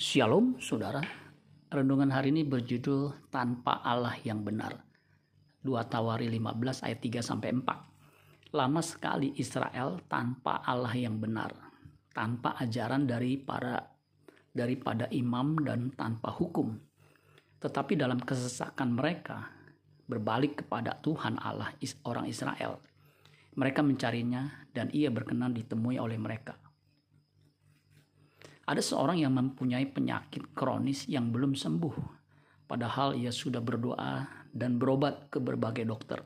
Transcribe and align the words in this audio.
Shalom 0.00 0.56
saudara. 0.56 1.04
Renungan 1.68 2.08
hari 2.08 2.32
ini 2.32 2.40
berjudul 2.40 3.28
Tanpa 3.28 3.84
Allah 3.84 4.16
yang 4.24 4.40
benar. 4.40 4.80
2 5.60 5.76
Tawari 5.92 6.24
15 6.24 6.88
ayat 6.88 7.04
3 7.04 7.20
sampai 7.20 7.52
4 7.52 8.56
Lama 8.56 8.80
sekali 8.80 9.36
Israel 9.36 10.00
tanpa 10.08 10.64
Allah 10.64 10.96
yang 10.96 11.20
benar 11.20 11.52
Tanpa 12.16 12.56
ajaran 12.56 13.04
dari 13.04 13.44
para 13.44 13.76
daripada 14.48 15.04
imam 15.12 15.60
dan 15.68 15.92
tanpa 15.92 16.32
hukum. 16.32 16.80
Tetapi 17.60 17.92
dalam 18.00 18.24
kesesakan 18.24 18.96
mereka 18.96 19.52
Berbalik 20.08 20.64
kepada 20.64 20.96
Tuhan 20.96 21.36
Allah 21.44 21.76
orang 22.08 22.24
Israel. 22.24 22.80
Mereka 23.52 23.84
mencarinya 23.84 24.64
dan 24.72 24.88
ia 24.96 25.12
berkenan 25.12 25.52
ditemui 25.52 26.00
oleh 26.00 26.16
mereka 26.16 26.69
ada 28.70 28.78
seorang 28.78 29.18
yang 29.18 29.34
mempunyai 29.34 29.82
penyakit 29.90 30.54
kronis 30.54 31.10
yang 31.10 31.34
belum 31.34 31.58
sembuh, 31.58 31.96
padahal 32.70 33.18
ia 33.18 33.34
sudah 33.34 33.58
berdoa 33.58 34.46
dan 34.54 34.78
berobat 34.78 35.26
ke 35.26 35.42
berbagai 35.42 35.82
dokter. 35.82 36.22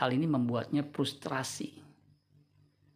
Hal 0.00 0.16
ini 0.16 0.24
membuatnya 0.24 0.88
frustrasi 0.88 1.84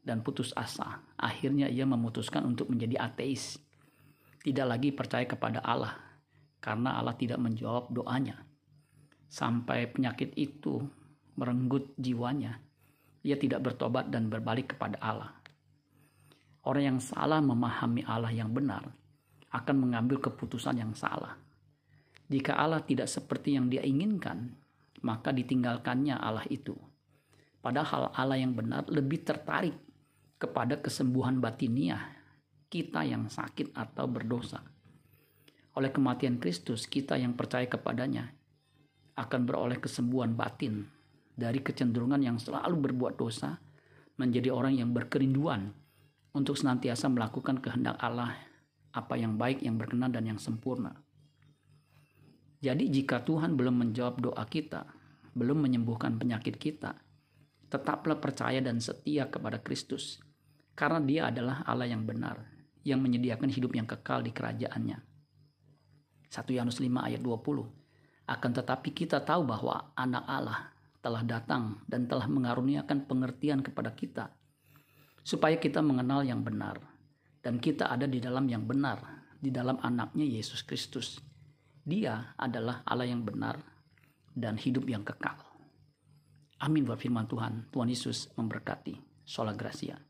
dan 0.00 0.24
putus 0.24 0.56
asa. 0.56 1.04
Akhirnya 1.20 1.68
ia 1.68 1.84
memutuskan 1.84 2.48
untuk 2.48 2.72
menjadi 2.72 2.96
ateis, 2.96 3.60
tidak 4.40 4.64
lagi 4.64 4.96
percaya 4.96 5.28
kepada 5.28 5.60
Allah 5.60 5.92
karena 6.64 6.96
Allah 6.96 7.14
tidak 7.20 7.36
menjawab 7.36 7.92
doanya. 7.92 8.48
Sampai 9.28 9.92
penyakit 9.92 10.32
itu 10.40 10.88
merenggut 11.36 11.92
jiwanya, 12.00 12.64
ia 13.20 13.36
tidak 13.36 13.60
bertobat 13.60 14.08
dan 14.08 14.32
berbalik 14.32 14.72
kepada 14.72 14.96
Allah. 15.04 15.37
Orang 16.68 16.84
yang 16.84 17.00
salah 17.00 17.40
memahami 17.40 18.04
Allah 18.04 18.28
yang 18.28 18.52
benar 18.52 18.84
akan 19.48 19.76
mengambil 19.88 20.20
keputusan 20.20 20.76
yang 20.76 20.92
salah. 20.92 21.40
Jika 22.28 22.60
Allah 22.60 22.84
tidak 22.84 23.08
seperti 23.08 23.56
yang 23.56 23.72
dia 23.72 23.80
inginkan, 23.80 24.52
maka 25.00 25.32
ditinggalkannya 25.32 26.12
Allah 26.20 26.44
itu. 26.52 26.76
Padahal 27.64 28.12
Allah 28.12 28.36
yang 28.36 28.52
benar 28.52 28.84
lebih 28.84 29.24
tertarik 29.24 29.72
kepada 30.36 30.76
kesembuhan 30.76 31.40
batiniah 31.40 32.04
kita 32.68 33.00
yang 33.00 33.32
sakit 33.32 33.72
atau 33.72 34.04
berdosa. 34.04 34.60
Oleh 35.72 35.88
kematian 35.88 36.36
Kristus, 36.36 36.84
kita 36.84 37.16
yang 37.16 37.32
percaya 37.32 37.64
kepadanya 37.64 38.28
akan 39.16 39.40
beroleh 39.48 39.80
kesembuhan 39.80 40.36
batin 40.36 40.84
dari 41.32 41.64
kecenderungan 41.64 42.20
yang 42.20 42.36
selalu 42.36 42.92
berbuat 42.92 43.16
dosa 43.16 43.56
menjadi 44.20 44.52
orang 44.52 44.76
yang 44.76 44.92
berkerinduan 44.92 45.72
untuk 46.38 46.54
senantiasa 46.54 47.10
melakukan 47.10 47.58
kehendak 47.58 47.98
Allah, 47.98 48.38
apa 48.94 49.18
yang 49.18 49.34
baik, 49.34 49.66
yang 49.66 49.74
berkenan, 49.74 50.14
dan 50.14 50.22
yang 50.22 50.38
sempurna. 50.38 50.94
Jadi, 52.62 52.86
jika 52.94 53.26
Tuhan 53.26 53.58
belum 53.58 53.82
menjawab 53.82 54.22
doa 54.22 54.44
kita, 54.46 54.86
belum 55.34 55.66
menyembuhkan 55.66 56.14
penyakit 56.14 56.54
kita, 56.54 56.94
tetaplah 57.66 58.22
percaya 58.22 58.62
dan 58.62 58.78
setia 58.78 59.26
kepada 59.26 59.58
Kristus, 59.58 60.22
karena 60.78 61.02
Dia 61.02 61.22
adalah 61.34 61.66
Allah 61.66 61.90
yang 61.90 62.06
benar, 62.06 62.46
yang 62.86 63.02
menyediakan 63.02 63.50
hidup 63.50 63.74
yang 63.74 63.90
kekal 63.90 64.22
di 64.22 64.30
kerajaannya. 64.30 64.98
1 66.30 66.54
Yohanes 66.54 66.78
5 66.78 66.86
ayat 67.02 67.20
20 67.24 68.30
Akan 68.30 68.52
tetapi 68.52 68.92
kita 68.94 69.24
tahu 69.24 69.42
bahwa 69.48 69.90
anak 69.96 70.22
Allah 70.28 70.70
telah 71.00 71.24
datang 71.24 71.80
dan 71.88 72.04
telah 72.04 72.28
mengaruniakan 72.28 73.08
pengertian 73.08 73.64
kepada 73.64 73.96
kita 73.96 74.37
supaya 75.28 75.60
kita 75.60 75.84
mengenal 75.84 76.24
yang 76.24 76.40
benar 76.40 76.80
dan 77.44 77.60
kita 77.60 77.92
ada 77.92 78.08
di 78.08 78.16
dalam 78.16 78.48
yang 78.48 78.64
benar 78.64 79.28
di 79.36 79.52
dalam 79.52 79.76
anaknya 79.84 80.24
Yesus 80.24 80.64
Kristus. 80.64 81.20
Dia 81.84 82.32
adalah 82.40 82.80
Allah 82.88 83.12
yang 83.12 83.28
benar 83.28 83.60
dan 84.32 84.56
hidup 84.56 84.88
yang 84.88 85.04
kekal. 85.04 85.36
Amin 86.64 86.88
buat 86.88 86.96
firman 86.96 87.28
Tuhan. 87.28 87.68
Tuhan 87.68 87.88
Yesus 87.92 88.32
memberkati. 88.40 88.96
Sola 89.28 89.52
Gracia. 89.52 90.00